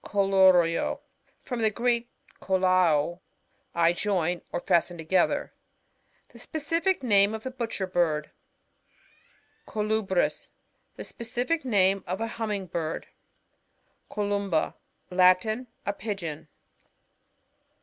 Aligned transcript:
CoLLURio.— 0.03 0.99
^From 1.45 1.61
the 1.61 1.69
Greek, 1.69 2.09
koUaS, 2.39 3.19
I 3.75 3.93
join 3.93 4.41
or 4.51 4.59
fasten 4.59 4.97
together. 4.97 5.53
The 6.29 6.39
specific 6.39 7.03
name 7.03 7.35
of 7.35 7.43
the 7.43 7.51
Butcher 7.51 7.85
Bird. 7.85 8.31
CoLUBRis.— 9.67 10.47
The 10.97 11.03
specific 11.03 11.63
name 11.63 12.03
of 12.07 12.19
a 12.19 12.25
Humming 12.41 12.65
Bird. 12.65 13.09
CoLUMBA.— 14.09 14.73
^Latin. 15.11 15.67
A 15.85 15.93
Pigeon. 15.93 16.47